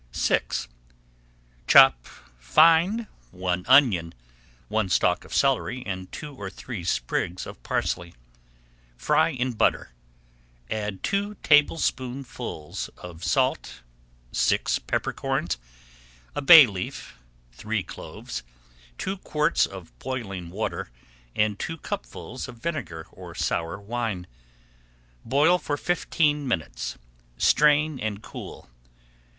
VI 0.13 0.41
Chop 1.67 2.07
fine 2.39 3.05
one 3.29 3.63
onion, 3.67 4.15
one 4.67 4.89
stalk 4.89 5.23
of 5.23 5.31
celery, 5.31 5.83
and 5.85 6.11
two 6.11 6.33
or 6.35 6.49
three 6.49 6.83
sprigs 6.83 7.45
of 7.45 7.61
parsley. 7.61 8.15
Fry 8.97 9.29
in 9.29 9.51
butter, 9.51 9.91
add 10.71 11.03
two 11.03 11.35
tablespoonfuls 11.43 12.89
of 12.97 13.23
salt, 13.23 13.81
six 14.31 14.79
pepper 14.79 15.13
corns, 15.13 15.59
a 16.33 16.41
bay 16.41 16.65
leaf, 16.65 17.19
three 17.51 17.83
cloves, 17.83 18.41
two 18.97 19.17
quarts 19.17 19.67
of 19.67 19.83
[Page 19.83 19.89
10] 19.89 19.93
boiling 20.23 20.49
water, 20.49 20.89
and 21.35 21.59
two 21.59 21.77
cupfuls 21.77 22.47
of 22.47 22.55
vinegar 22.57 23.05
or 23.11 23.35
sour 23.35 23.79
wine. 23.79 24.25
Boil 25.23 25.59
for 25.59 25.77
fifteen 25.77 26.47
minutes, 26.47 26.97
strain, 27.37 27.99
and 27.99 28.23
cool. 28.23 28.67